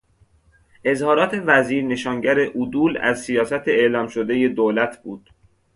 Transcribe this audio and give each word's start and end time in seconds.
اظهارات 0.83 1.31
وزیر 1.45 1.83
نشانگر 1.83 2.39
عدول 2.39 2.97
از 3.01 3.21
سیاست 3.23 3.67
اعلام 3.67 4.07
شدهی 4.07 4.49
دولت 4.49 5.03
بود. 5.03 5.29